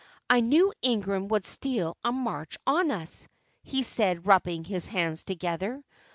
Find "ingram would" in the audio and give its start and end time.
0.81-1.45